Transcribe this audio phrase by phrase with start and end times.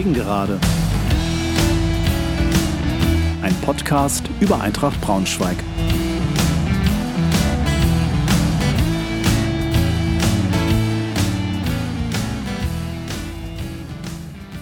[0.00, 0.58] Gegengerade.
[3.42, 5.58] Ein Podcast über Eintracht Braunschweig.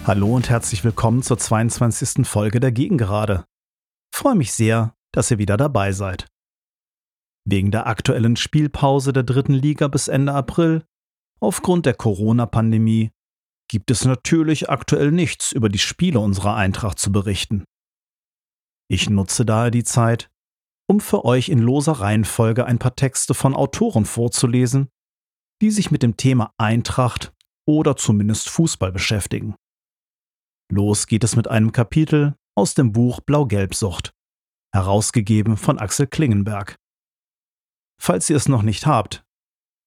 [0.05, 2.27] Hallo und herzlich willkommen zur 22.
[2.27, 3.45] Folge der Gegengerade.
[4.13, 6.27] freue mich sehr, dass ihr wieder dabei seid.
[7.45, 10.83] Wegen der aktuellen Spielpause der dritten Liga bis Ende April,
[11.39, 13.11] aufgrund der Corona-Pandemie,
[13.69, 17.63] gibt es natürlich aktuell nichts über die Spiele unserer Eintracht zu berichten.
[18.91, 20.29] Ich nutze daher die Zeit,
[20.89, 24.89] um für euch in loser Reihenfolge ein paar Texte von Autoren vorzulesen,
[25.61, 27.31] die sich mit dem Thema Eintracht
[27.67, 29.55] oder zumindest Fußball beschäftigen.
[30.71, 34.11] Los geht es mit einem Kapitel aus dem Buch Blau-Gelb-Sucht,
[34.73, 36.75] herausgegeben von Axel Klingenberg.
[38.01, 39.23] Falls ihr es noch nicht habt,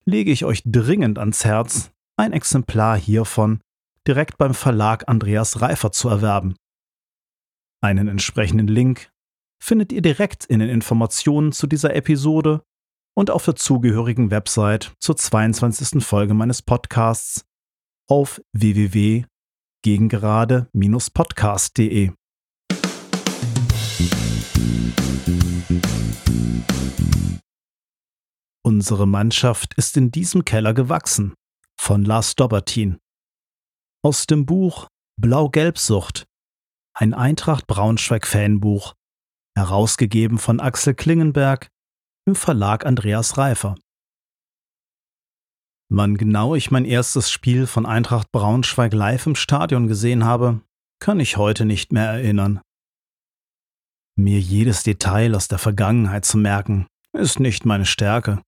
[0.07, 3.61] lege ich euch dringend ans Herz, ein Exemplar hiervon
[4.07, 6.55] direkt beim Verlag Andreas Reifer zu erwerben.
[7.83, 9.11] Einen entsprechenden Link
[9.63, 12.63] findet ihr direkt in den Informationen zu dieser Episode
[13.17, 16.05] und auf der zugehörigen Website zur 22.
[16.05, 17.45] Folge meines Podcasts
[18.09, 19.25] auf www
[19.83, 22.13] gegengerade-podcast.de.
[28.65, 31.35] Unsere Mannschaft ist in diesem Keller gewachsen.
[31.79, 33.02] Von Lars Dobertin.
[34.05, 34.89] Aus dem Buch
[35.21, 36.27] Blau-Gelb-Sucht.
[36.93, 38.95] Ein Eintracht Braunschweig-Fanbuch.
[39.57, 41.69] Herausgegeben von Axel Klingenberg
[42.27, 43.77] im Verlag Andreas Reifer.
[45.89, 50.63] Wann genau ich mein erstes Spiel von Eintracht Braunschweig live im Stadion gesehen habe,
[50.99, 52.61] kann ich heute nicht mehr erinnern.
[54.19, 58.43] Mir jedes Detail aus der Vergangenheit zu merken, ist nicht meine Stärke.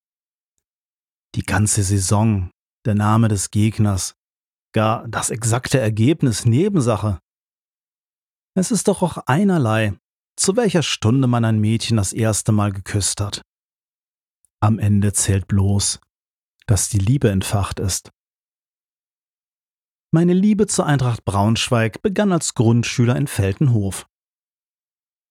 [1.37, 2.51] Die ganze Saison,
[2.87, 4.15] der Name des Gegners,
[4.75, 7.21] gar das exakte Ergebnis Nebensache.
[8.55, 9.99] Es ist doch auch einerlei,
[10.37, 13.43] zu welcher Stunde man ein Mädchen das erste Mal geküsst hat.
[14.61, 16.01] Am Ende zählt bloß,
[16.67, 18.11] dass die Liebe entfacht ist.
[20.13, 24.07] Meine Liebe zur Eintracht Braunschweig begann als Grundschüler in Feltenhof.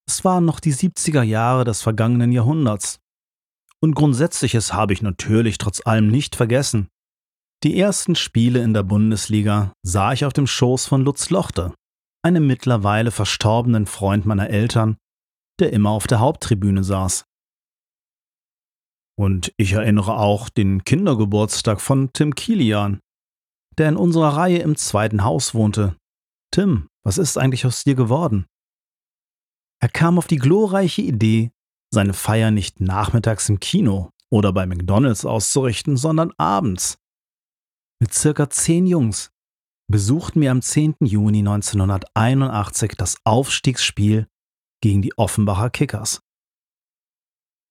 [0.05, 2.99] Es waren noch die 70er Jahre des vergangenen Jahrhunderts.
[3.79, 6.89] Und Grundsätzliches habe ich natürlich trotz allem nicht vergessen.
[7.63, 11.73] Die ersten Spiele in der Bundesliga sah ich auf dem Schoß von Lutz Lochte,
[12.21, 14.97] einem mittlerweile verstorbenen Freund meiner Eltern,
[15.61, 17.23] der immer auf der Haupttribüne saß.
[19.17, 22.99] Und ich erinnere auch den Kindergeburtstag von Tim Kilian,
[23.77, 25.95] der in unserer Reihe im zweiten Haus wohnte.
[26.51, 28.45] Tim, was ist eigentlich aus dir geworden?
[29.79, 31.51] Er kam auf die glorreiche Idee,
[31.93, 36.97] seine Feier nicht nachmittags im Kino oder bei McDonalds auszurichten, sondern abends.
[38.03, 39.31] Mit circa zehn Jungs
[39.89, 40.95] besuchten wir am 10.
[41.05, 44.27] Juni 1981 das Aufstiegsspiel
[44.81, 46.19] gegen die Offenbacher Kickers.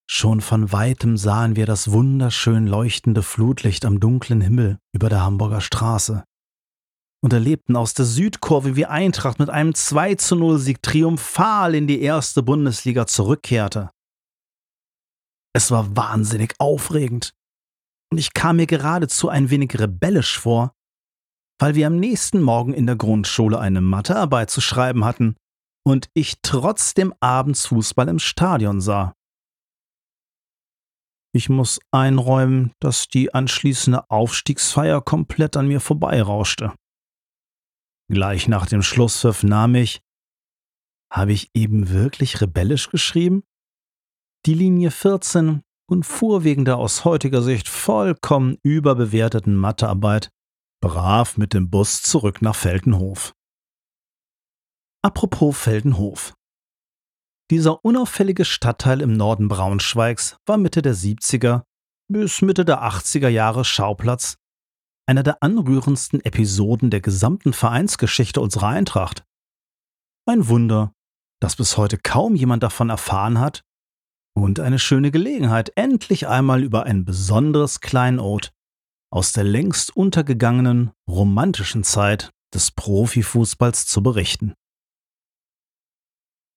[0.09, 5.61] Schon von weitem sahen wir das wunderschön leuchtende Flutlicht am dunklen Himmel über der Hamburger
[5.61, 6.25] Straße
[7.23, 11.87] und erlebten aus der Südkurve, wie Eintracht mit einem 2 zu 0 Sieg triumphal in
[11.87, 13.91] die erste Bundesliga zurückkehrte.
[15.55, 17.35] Es war wahnsinnig aufregend
[18.13, 20.75] und ich kam mir geradezu ein wenig rebellisch vor,
[21.59, 25.35] weil wir am nächsten Morgen in der Grundschule eine Mathearbeit zu schreiben hatten
[25.83, 29.15] und ich trotzdem abends Fußball im Stadion sah.
[31.35, 36.75] Ich muss einräumen, dass die anschließende Aufstiegsfeier komplett an mir vorbeirauschte.
[38.11, 40.03] Gleich nach dem Schlusspfiff nahm ich,
[41.11, 43.43] habe ich eben wirklich rebellisch geschrieben?
[44.45, 45.63] Die Linie 14
[45.93, 50.31] und fuhr wegen der aus heutiger Sicht vollkommen überbewerteten Mathearbeit
[50.83, 53.35] brav mit dem Bus zurück nach Feldenhof.
[55.05, 56.33] Apropos Feldenhof.
[57.51, 61.63] Dieser unauffällige Stadtteil im Norden Braunschweigs war Mitte der 70er
[62.11, 64.37] bis Mitte der 80er Jahre Schauplatz
[65.07, 69.25] einer der anrührendsten Episoden der gesamten Vereinsgeschichte unserer Eintracht.
[70.27, 70.93] Ein Wunder,
[71.41, 73.63] dass bis heute kaum jemand davon erfahren hat
[74.35, 78.53] und eine schöne Gelegenheit, endlich einmal über ein besonderes Kleinod
[79.11, 84.55] aus der längst untergegangenen romantischen Zeit des Profifußballs zu berichten.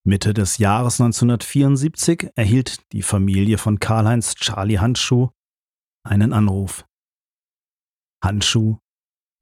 [0.08, 5.30] Mitte des Jahres 1974 erhielt die Familie von Karl-Heinz Charlie Handschuh
[6.04, 6.86] einen Anruf.
[8.24, 8.78] Handschuh,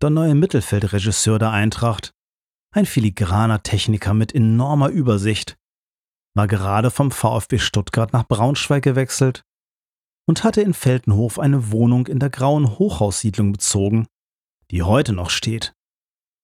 [0.02, 2.14] der neue Mittelfeldregisseur der Eintracht,
[2.72, 5.58] ein filigraner Techniker mit enormer Übersicht,
[6.36, 9.44] war gerade vom VfB Stuttgart nach Braunschweig gewechselt
[10.28, 14.08] und hatte in Feltenhof eine Wohnung in der grauen Hochhaussiedlung bezogen,
[14.72, 15.74] die heute noch steht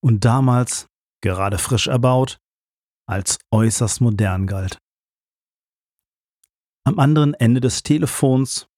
[0.02, 0.86] und damals
[1.22, 2.38] gerade frisch erbaut,
[3.06, 4.78] als äußerst modern galt.
[6.84, 8.68] Am anderen Ende des Telefons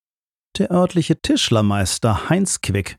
[0.59, 2.99] der örtliche Tischlermeister Heinz Quick,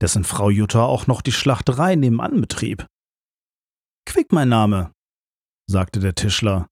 [0.00, 2.86] dessen Frau Jutta auch noch die Schlachterei nebenan betrieb.
[4.06, 4.92] Quick mein Name,
[5.66, 6.68] sagte der Tischler,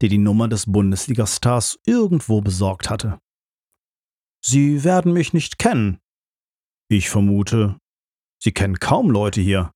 [0.00, 3.18] der die Nummer des Bundesligastars irgendwo besorgt hatte.
[4.44, 5.98] Sie werden mich nicht kennen.
[6.88, 7.78] Ich vermute,
[8.38, 9.72] Sie kennen kaum Leute hier.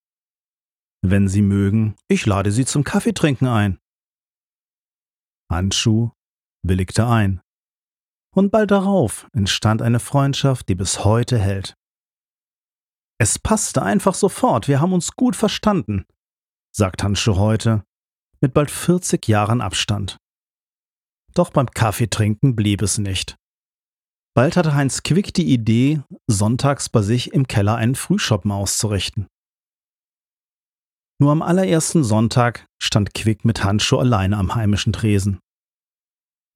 [1.02, 3.78] Wenn Sie mögen, ich lade Sie zum Kaffeetrinken ein.
[5.50, 6.10] Handschuh
[6.62, 7.40] willigte ein.
[8.32, 11.74] Und bald darauf entstand eine Freundschaft, die bis heute hält.
[13.18, 16.06] Es passte einfach sofort, wir haben uns gut verstanden,
[16.70, 17.84] sagt Handschuh heute,
[18.40, 20.16] mit bald 40 Jahren Abstand.
[21.34, 23.36] Doch beim Kaffeetrinken blieb es nicht.
[24.34, 29.26] Bald hatte Heinz Quick die Idee, sonntags bei sich im Keller einen Frühschoppen auszurichten.
[31.20, 35.40] Nur am allerersten Sonntag stand Quick mit Handschuh alleine am heimischen Tresen.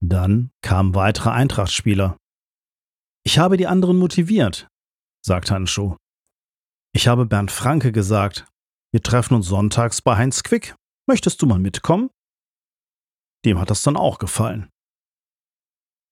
[0.01, 2.17] Dann kamen weitere Eintrachtspieler.
[3.27, 4.69] Ich habe die anderen motiviert,
[5.25, 5.97] sagt Handschuh.
[6.95, 8.47] Ich habe Bernd Franke gesagt,
[8.93, 10.75] wir treffen uns sonntags bei Heinz Quick.
[11.07, 12.11] Möchtest du mal mitkommen?
[13.45, 14.71] Dem hat das dann auch gefallen.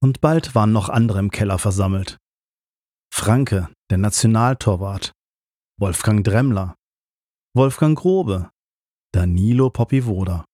[0.02, 2.18] Und bald waren noch andere im Keller versammelt.
[3.12, 5.12] Franke, der Nationaltorwart,
[5.78, 6.76] Wolfgang Dremmler,
[7.54, 8.50] Wolfgang Grobe,
[9.12, 10.44] Danilo Popivoda.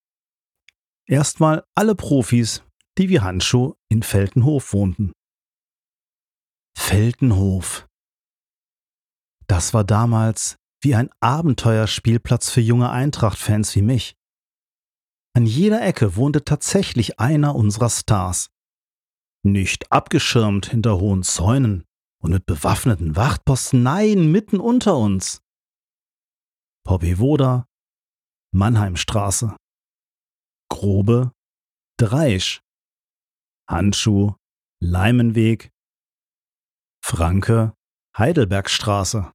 [1.07, 2.63] Erstmal alle Profis,
[2.99, 5.13] die wie Handschuh in Feltenhof wohnten.
[6.77, 7.87] Feltenhof.
[9.47, 14.18] Das war damals wie ein Abenteuerspielplatz für junge Eintracht-Fans wie mich.
[15.35, 18.51] An jeder Ecke wohnte tatsächlich einer unserer Stars.
[19.45, 21.85] Nicht abgeschirmt hinter hohen Zäunen
[22.21, 25.43] und mit bewaffneten Wachtposten, nein, mitten unter uns.
[26.85, 27.67] Poppywoda,
[28.53, 29.57] Mannheimstraße.
[30.71, 31.33] Grobe,
[31.99, 32.63] Dreisch.
[33.69, 34.35] Handschuh,
[34.81, 35.71] Leimenweg.
[37.05, 37.75] Franke,
[38.17, 39.33] Heidelbergstraße.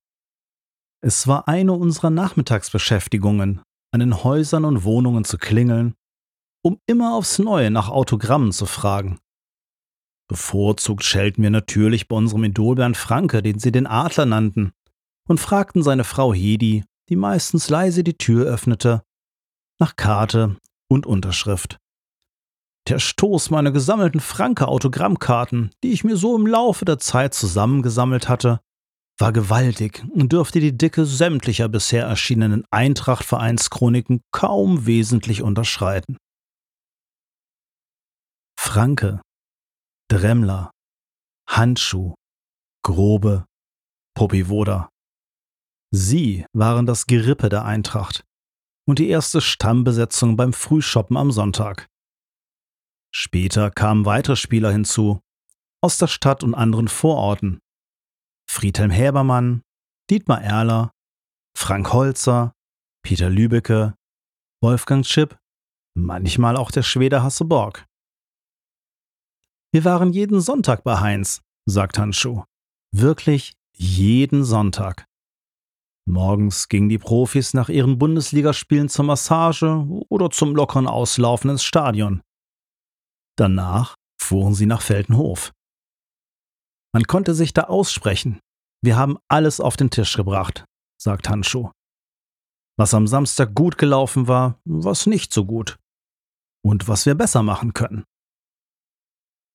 [1.01, 3.61] Es war eine unserer Nachmittagsbeschäftigungen,
[3.93, 5.93] an den Häusern und Wohnungen zu klingeln,
[6.63, 9.19] um immer aufs Neue nach Autogrammen zu fragen.
[10.27, 14.71] Bevorzugt schelten wir natürlich bei unserem Idol Bernd Franke, den sie den Adler nannten,
[15.27, 19.03] und fragten seine Frau Hedi, die meistens leise die Tür öffnete,
[19.79, 20.57] nach Karte
[20.89, 21.79] und Unterschrift.
[22.87, 28.59] Der Stoß meiner gesammelten Franke-Autogrammkarten, die ich mir so im Laufe der Zeit zusammengesammelt hatte,
[29.19, 36.17] war gewaltig und dürfte die Dicke sämtlicher bisher erschienenen Eintracht-Vereinschroniken kaum wesentlich unterschreiten.
[38.59, 39.21] Franke,
[40.09, 40.71] Dremmler,
[41.47, 42.15] Handschuh,
[42.83, 43.45] Grobe,
[44.15, 44.89] Popivoda.
[45.91, 48.23] Sie waren das Gerippe der Eintracht
[48.87, 51.87] und die erste Stammbesetzung beim Frühschoppen am Sonntag.
[53.13, 55.21] Später kamen weitere Spieler hinzu,
[55.81, 57.59] aus der Stadt und anderen Vororten.
[58.53, 59.63] Friedhelm Häbermann,
[60.11, 60.91] Dietmar Erler,
[61.57, 62.53] Frank Holzer,
[63.03, 63.95] Peter Lübecke,
[64.61, 65.39] Wolfgang Schipp,
[65.97, 67.87] manchmal auch der Schwede Hasse Borg.
[69.73, 72.43] Wir waren jeden Sonntag bei Heinz, sagt Handschuh.
[72.95, 75.07] Wirklich jeden Sonntag.
[76.05, 82.21] Morgens gingen die Profis nach ihren Bundesligaspielen zur Massage oder zum lockeren Auslaufen ins Stadion.
[83.35, 85.53] Danach fuhren sie nach Feldenhof.
[86.93, 88.39] Man konnte sich da aussprechen.
[88.83, 90.65] Wir haben alles auf den Tisch gebracht,
[91.01, 91.71] sagt Handschuh.
[92.77, 95.77] Was am Samstag gut gelaufen war, was nicht so gut.
[96.63, 98.03] Und was wir besser machen können.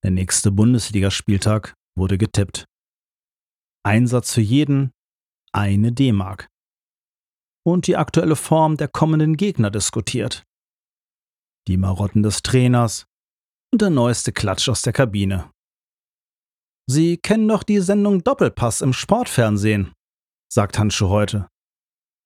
[0.04, 2.64] Der nächste Bundesligaspieltag wurde getippt.
[3.84, 4.92] Einsatz für jeden,
[5.52, 6.48] eine D-Mark.
[7.64, 10.44] Und die aktuelle Form der kommenden Gegner diskutiert.
[11.66, 13.06] Die Marotten des Trainers
[13.72, 15.50] und der neueste Klatsch aus der Kabine.
[16.90, 19.92] Sie kennen doch die Sendung Doppelpass im Sportfernsehen,
[20.50, 21.48] sagt Handschuh heute.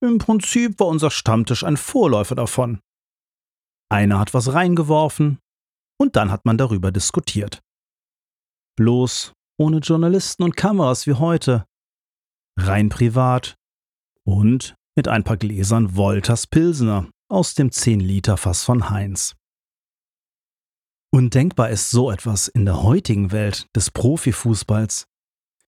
[0.00, 2.80] Im Prinzip war unser Stammtisch ein Vorläufer davon.
[3.90, 5.38] Einer hat was reingeworfen
[6.00, 7.60] und dann hat man darüber diskutiert.
[8.76, 11.64] Bloß ohne Journalisten und Kameras wie heute,
[12.56, 13.56] rein privat
[14.24, 19.34] und mit ein paar Gläsern Wolters Pilsener aus dem 10-Liter-Fass von Heinz.
[21.12, 25.06] Undenkbar ist so etwas in der heutigen Welt des Profifußballs,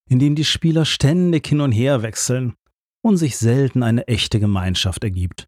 [0.08, 2.54] in dem die Spieler ständig hin und her wechseln
[3.02, 5.46] und sich selten eine echte Gemeinschaft ergibt.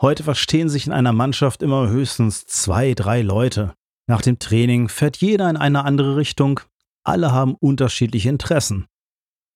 [0.00, 3.74] Heute verstehen sich in einer Mannschaft immer höchstens zwei, drei Leute.
[4.06, 6.60] Nach dem Training fährt jeder in eine andere Richtung,
[7.04, 8.86] alle haben unterschiedliche Interessen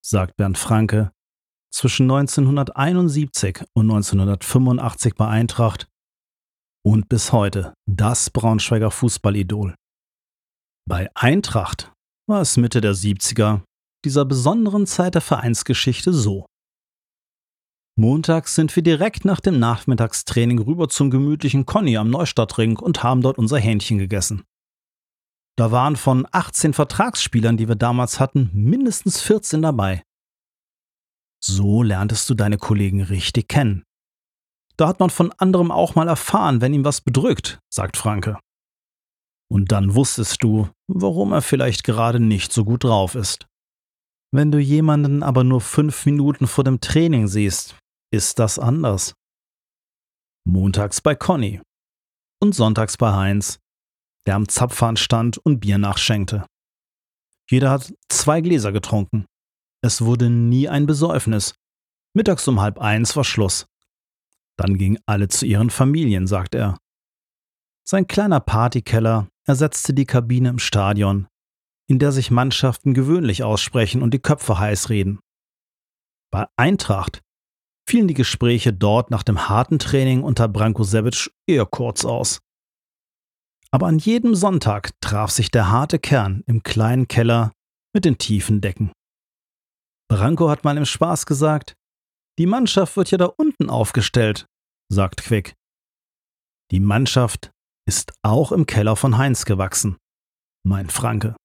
[0.04, 1.12] sagt Bernd Franke,
[1.70, 5.88] zwischen 1971 und 1985 bei Eintracht
[6.84, 9.74] und bis heute das Braunschweiger Fußballidol.
[10.88, 11.92] Bei Eintracht
[12.28, 13.62] war es Mitte der 70er,
[14.04, 16.46] dieser besonderen Zeit der Vereinsgeschichte so.
[17.96, 23.20] Montags sind wir direkt nach dem Nachmittagstraining rüber zum gemütlichen Conny am Neustadtring und haben
[23.20, 24.44] dort unser Hähnchen gegessen.
[25.56, 30.02] Da waren von 18 Vertragsspielern, die wir damals hatten, mindestens 14 dabei.
[31.44, 33.84] So lerntest du deine Kollegen richtig kennen.
[34.76, 38.38] Da hat man von anderem auch mal erfahren, wenn ihm was bedrückt, sagt Franke.
[39.50, 43.46] Und dann wusstest du, warum er vielleicht gerade nicht so gut drauf ist.
[44.34, 47.76] Wenn du jemanden aber nur fünf Minuten vor dem Training siehst,
[48.10, 49.12] ist das anders.
[50.44, 51.60] Montags bei Conny
[52.40, 53.58] und sonntags bei Heinz,
[54.26, 56.46] der am Zapfhahn stand und Bier nachschenkte.
[57.50, 59.26] Jeder hat zwei Gläser getrunken.
[59.84, 61.54] Es wurde nie ein Besäufnis.
[62.14, 63.66] Mittags um halb eins war Schluss.
[64.56, 66.78] Dann gingen alle zu ihren Familien, sagt er.
[67.84, 71.26] Sein kleiner Partykeller ersetzte die Kabine im Stadion,
[71.88, 75.20] in der sich Mannschaften gewöhnlich aussprechen und die Köpfe heiß reden.
[76.30, 77.22] Bei Eintracht
[77.88, 82.40] fielen die Gespräche dort nach dem harten Training unter Branko Sevic eher kurz aus.
[83.70, 87.52] Aber an jedem Sonntag traf sich der harte Kern im kleinen Keller
[87.94, 88.92] mit den tiefen Decken.
[90.08, 91.74] Branko hat mal im Spaß gesagt,
[92.38, 94.46] die Mannschaft wird ja da unten aufgestellt,
[94.88, 95.54] sagt Quick.
[96.70, 97.50] Die Mannschaft
[97.86, 99.96] ist auch im Keller von Heinz gewachsen,
[100.64, 101.36] meint Franke.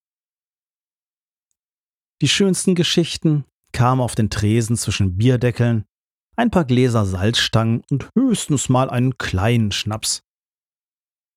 [2.21, 5.85] Die schönsten Geschichten kamen auf den Tresen zwischen Bierdeckeln,
[6.35, 10.21] ein paar Gläser Salzstangen und höchstens mal einen kleinen Schnaps.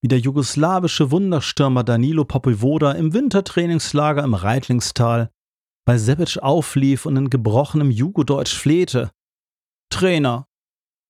[0.03, 5.29] Wie der jugoslawische Wunderstürmer Danilo Popovoda im Wintertrainingslager im Reitlingstal
[5.85, 9.11] bei Sebic auflief und in gebrochenem Jugodeutsch flehte.
[9.91, 10.47] Trainer,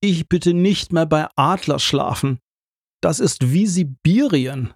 [0.01, 2.39] ich bitte nicht mehr bei Adler schlafen.
[3.01, 4.73] Das ist wie Sibirien.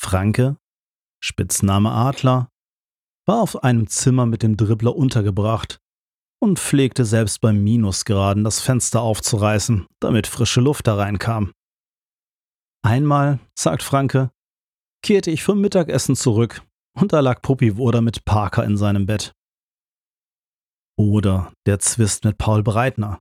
[0.00, 0.56] Franke,
[1.22, 2.50] Spitzname Adler,
[3.26, 5.78] war auf einem Zimmer mit dem Dribbler untergebracht
[6.40, 11.52] und pflegte selbst beim Minusgraden das Fenster aufzureißen, damit frische Luft da reinkam.
[12.82, 14.30] Einmal, sagt Franke,
[15.02, 16.62] kehrte ich vom Mittagessen zurück
[16.94, 19.32] und da lag Puppiwoder mit Parker in seinem Bett.
[20.96, 23.18] Oder der Zwist mit Paul Breitner,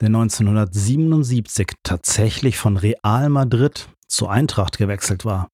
[0.00, 5.48] der 1977 tatsächlich von Real Madrid zu Eintracht gewechselt war.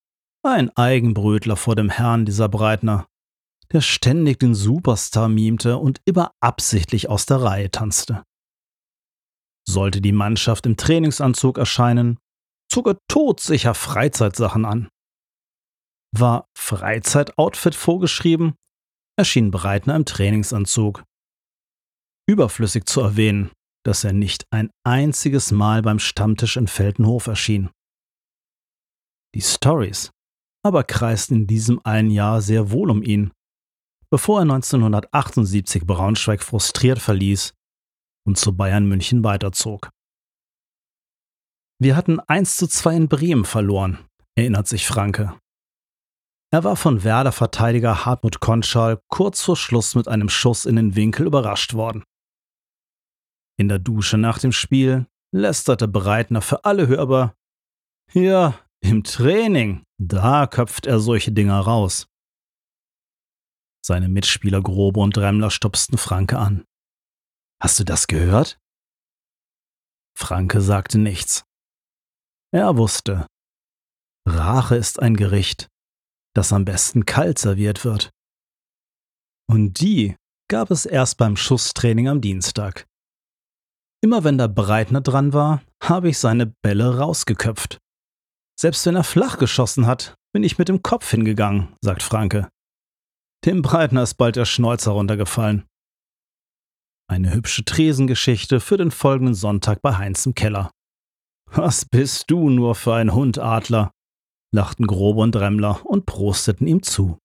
[0.45, 3.07] Ein Eigenbrötler vor dem Herrn dieser Breitner,
[3.73, 8.25] der ständig den Superstar mimte und immer absichtlich aus der Reihe tanzte.
[9.67, 12.19] Sollte die Mannschaft im Trainingsanzug erscheinen,
[12.69, 14.89] zog er todsicher Freizeitsachen an.
[16.15, 18.55] War Freizeitoutfit vorgeschrieben,
[19.17, 21.05] erschien Breitner im Trainingsanzug.
[22.29, 23.51] Überflüssig zu erwähnen,
[23.85, 27.71] dass er nicht ein einziges Mal beim Stammtisch in Feltenhof erschien.
[29.35, 30.11] Die Stories
[30.65, 33.33] aber kreisten in diesem einen Jahr sehr wohl um ihn,
[34.11, 37.55] bevor er 1978 Braunschweig frustriert verließ
[38.27, 39.91] und zu Bayern München weiterzog.
[41.81, 43.99] Wir hatten 1 zu 2 in Bremen verloren,
[44.37, 45.37] erinnert sich Franke.
[46.53, 51.27] Er war von Werder-Verteidiger Hartmut Konschal kurz vor Schluss mit einem Schuss in den Winkel
[51.27, 52.05] überrascht worden.
[53.59, 57.35] In der Dusche nach dem Spiel lästerte Breitner für alle hörbar:
[58.13, 62.07] Ja, im Training, da köpft er solche Dinger raus.
[63.85, 66.65] Seine Mitspieler Grobe und Dremmler stupsten Franke an.
[67.61, 68.59] Hast du das gehört?
[70.17, 71.45] Franke sagte nichts.
[72.53, 73.27] Er wusste,
[74.27, 75.69] Rache ist ein Gericht,
[76.35, 78.11] das am besten kalt serviert wird.
[79.49, 80.17] Und die
[80.49, 82.87] gab es erst beim Schusstraining am Dienstag.
[84.05, 87.79] Immer wenn der Breitner dran war, habe ich seine Bälle rausgeköpft.
[88.59, 92.49] Selbst wenn er flach geschossen hat, bin ich mit dem Kopf hingegangen, sagt Franke.
[93.45, 95.67] Dem Breitner ist bald der Schnäuzer runtergefallen.
[97.09, 100.71] Eine hübsche Tresengeschichte für den folgenden Sonntag bei Heinz im Keller.
[101.47, 103.93] Was bist du nur für ein Hund, Adler?
[104.55, 107.19] lachten Grobe und Dremmler und prosteten ihm zu.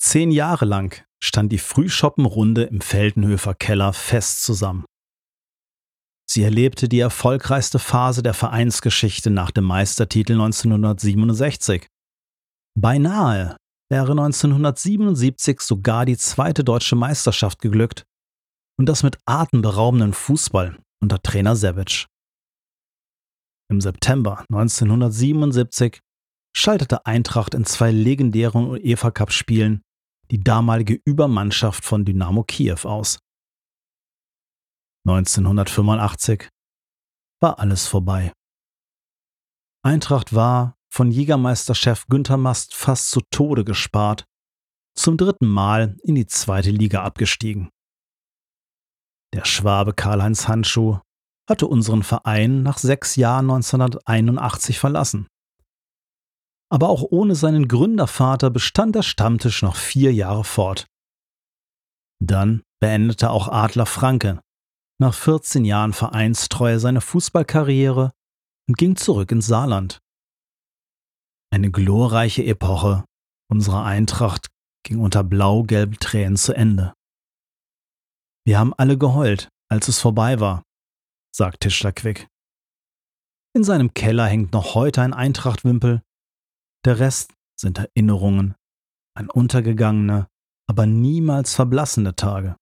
[0.00, 4.84] Zehn Jahre lang stand die Frühschoppenrunde im Feldenhöfer Keller fest zusammen.
[6.30, 11.88] Sie erlebte die erfolgreichste Phase der Vereinsgeschichte nach dem Meistertitel 1967.
[12.78, 13.56] Beinahe
[13.90, 18.04] wäre 1977 sogar die zweite deutsche Meisterschaft geglückt
[18.78, 22.06] und das mit atemberaubendem Fußball unter Trainer Sevic.
[23.70, 26.00] Im September 1977
[26.54, 29.82] schaltete Eintracht in zwei legendären UEFA Cup Spielen
[30.30, 33.18] die damalige Übermannschaft von Dynamo Kiew aus.
[35.06, 36.48] 1985
[37.40, 38.32] war alles vorbei.
[39.82, 44.24] Eintracht war von Jägermeisterchef Günther Mast fast zu Tode gespart,
[44.96, 47.70] zum dritten Mal in die zweite Liga abgestiegen.
[49.34, 51.00] Der Schwabe Karl-Heinz Handschuh
[51.48, 55.28] hatte unseren Verein nach sechs Jahren 1981 verlassen.
[56.70, 60.86] Aber auch ohne seinen Gründervater bestand der Stammtisch noch vier Jahre fort.
[62.20, 64.40] Dann beendete auch Adler Franke
[65.00, 68.12] nach 14 Jahren Vereinstreue seine Fußballkarriere
[68.68, 70.00] und ging zurück ins Saarland.
[71.50, 73.04] Eine glorreiche Epoche
[73.50, 74.48] unserer Eintracht
[74.84, 76.94] ging unter blau-gelben Tränen zu Ende.
[78.46, 80.62] Wir haben alle geheult, als es vorbei war,
[81.34, 82.28] sagt Tischler Quick.
[83.54, 86.02] In seinem Keller hängt noch heute ein Eintrachtwimpel.
[86.84, 88.54] Der Rest sind Erinnerungen
[89.14, 90.28] an untergegangene,
[90.68, 92.56] aber niemals verblassende Tage.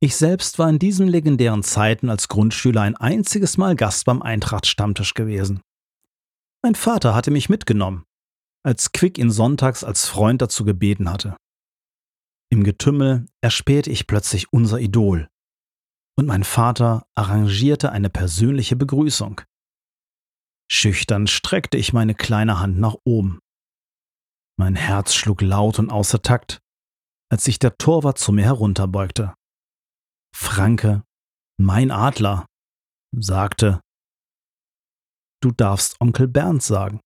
[0.00, 5.14] Ich selbst war in diesen legendären Zeiten als Grundschüler ein einziges Mal Gast beim Eintracht-Stammtisch
[5.14, 5.60] gewesen.
[6.62, 8.04] Mein Vater hatte mich mitgenommen,
[8.64, 11.36] als Quick ihn sonntags als Freund dazu gebeten hatte.
[12.50, 15.28] Im Getümmel erspähte ich plötzlich unser Idol.
[16.16, 19.40] Und mein Vater arrangierte eine persönliche Begrüßung.
[20.70, 23.40] Schüchtern streckte ich meine kleine Hand nach oben.
[24.56, 26.60] Mein Herz schlug laut und außer Takt,
[27.30, 29.34] als sich der Torwart zu mir herunterbeugte.
[30.34, 31.02] Franke,
[31.58, 32.46] mein Adler,
[33.16, 33.80] sagte,
[35.42, 37.00] du darfst Onkel Bernd sagen.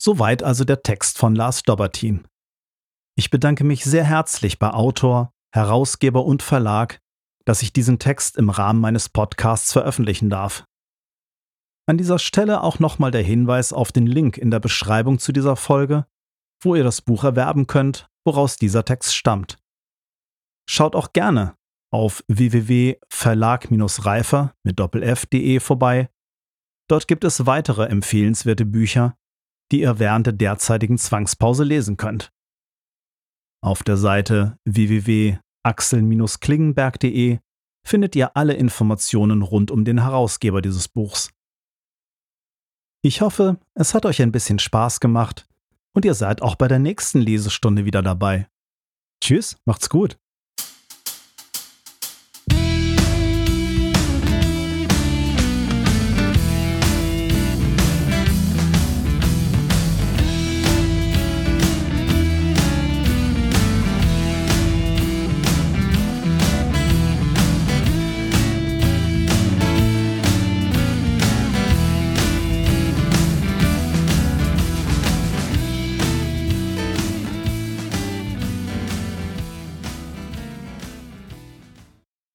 [0.00, 2.26] Soweit also der Text von Lars Dobertin.
[3.16, 7.00] Ich bedanke mich sehr herzlich bei Autor, Herausgeber und Verlag,
[7.44, 10.64] dass ich diesen Text im Rahmen meines Podcasts veröffentlichen darf.
[11.86, 15.56] An dieser Stelle auch nochmal der Hinweis auf den Link in der Beschreibung zu dieser
[15.56, 16.06] Folge,
[16.60, 19.58] wo ihr das Buch erwerben könnt, woraus dieser Text stammt.
[20.68, 21.56] Schaut auch gerne
[21.90, 26.10] auf www.verlag-reifer mit doppelf.de vorbei.
[26.88, 29.16] Dort gibt es weitere empfehlenswerte Bücher,
[29.72, 32.30] die ihr während der derzeitigen Zwangspause lesen könnt.
[33.62, 37.38] Auf der Seite www.axel-klingenberg.de
[37.86, 41.30] findet ihr alle Informationen rund um den Herausgeber dieses Buchs.
[43.02, 45.47] Ich hoffe, es hat euch ein bisschen Spaß gemacht
[45.98, 48.48] und ihr seid auch bei der nächsten Lesestunde wieder dabei.
[49.20, 50.16] Tschüss, macht's gut.